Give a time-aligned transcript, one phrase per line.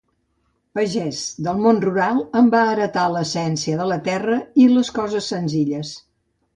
[0.77, 1.19] Pagès,
[1.49, 5.99] del món rural en va heretar l'essència de la terra i les coses senzilles.